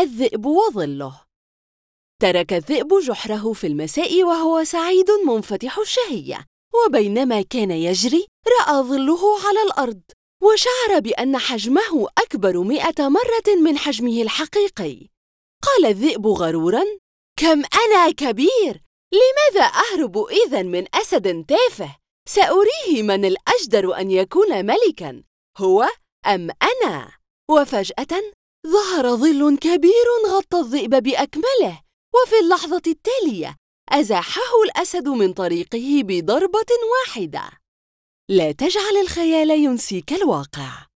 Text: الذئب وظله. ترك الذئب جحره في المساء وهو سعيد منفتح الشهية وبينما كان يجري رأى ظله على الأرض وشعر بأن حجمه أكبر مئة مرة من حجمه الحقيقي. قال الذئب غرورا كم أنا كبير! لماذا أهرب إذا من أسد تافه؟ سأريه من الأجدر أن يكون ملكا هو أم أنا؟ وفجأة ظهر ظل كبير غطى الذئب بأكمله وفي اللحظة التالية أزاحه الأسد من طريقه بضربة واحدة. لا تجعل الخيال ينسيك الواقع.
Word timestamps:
الذئب 0.00 0.46
وظله. 0.46 1.20
ترك 2.22 2.52
الذئب 2.52 2.88
جحره 3.06 3.52
في 3.52 3.66
المساء 3.66 4.24
وهو 4.24 4.64
سعيد 4.64 5.10
منفتح 5.26 5.78
الشهية 5.78 6.46
وبينما 6.74 7.42
كان 7.42 7.70
يجري 7.70 8.26
رأى 8.48 8.82
ظله 8.82 9.46
على 9.46 9.62
الأرض 9.62 10.00
وشعر 10.42 11.00
بأن 11.00 11.38
حجمه 11.38 12.08
أكبر 12.18 12.62
مئة 12.62 13.08
مرة 13.08 13.56
من 13.62 13.78
حجمه 13.78 14.22
الحقيقي. 14.22 15.08
قال 15.62 15.86
الذئب 15.86 16.26
غرورا 16.26 16.84
كم 17.38 17.62
أنا 17.86 18.10
كبير! 18.10 18.82
لماذا 19.12 19.66
أهرب 19.66 20.26
إذا 20.46 20.62
من 20.62 20.86
أسد 20.94 21.44
تافه؟ 21.44 21.96
سأريه 22.28 23.02
من 23.02 23.24
الأجدر 23.24 23.94
أن 24.00 24.10
يكون 24.10 24.66
ملكا 24.66 25.22
هو 25.58 25.88
أم 26.26 26.50
أنا؟ 26.62 27.12
وفجأة 27.50 28.32
ظهر 28.66 29.16
ظل 29.16 29.58
كبير 29.58 30.06
غطى 30.26 30.58
الذئب 30.58 31.02
بأكمله 31.02 31.80
وفي 32.14 32.38
اللحظة 32.42 32.82
التالية 32.86 33.56
أزاحه 33.88 34.62
الأسد 34.64 35.08
من 35.08 35.32
طريقه 35.32 36.02
بضربة 36.04 36.66
واحدة. 36.92 37.50
لا 38.28 38.52
تجعل 38.52 38.96
الخيال 39.02 39.50
ينسيك 39.50 40.12
الواقع. 40.12 40.89